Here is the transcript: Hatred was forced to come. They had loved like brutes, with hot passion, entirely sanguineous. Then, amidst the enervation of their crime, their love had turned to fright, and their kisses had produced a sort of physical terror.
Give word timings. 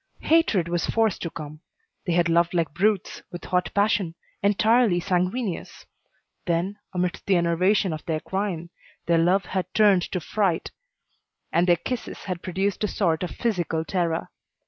Hatred 0.21 0.67
was 0.67 0.87
forced 0.87 1.21
to 1.21 1.29
come. 1.29 1.59
They 2.07 2.13
had 2.13 2.27
loved 2.27 2.55
like 2.55 2.73
brutes, 2.73 3.21
with 3.31 3.43
hot 3.45 3.71
passion, 3.75 4.15
entirely 4.41 4.99
sanguineous. 4.99 5.85
Then, 6.47 6.79
amidst 6.91 7.27
the 7.27 7.35
enervation 7.37 7.93
of 7.93 8.03
their 8.07 8.19
crime, 8.19 8.71
their 9.05 9.19
love 9.19 9.45
had 9.45 9.71
turned 9.75 10.01
to 10.11 10.19
fright, 10.19 10.71
and 11.51 11.67
their 11.67 11.75
kisses 11.77 12.23
had 12.23 12.41
produced 12.41 12.83
a 12.83 12.87
sort 12.87 13.21
of 13.21 13.29
physical 13.29 13.85
terror. 13.85 14.31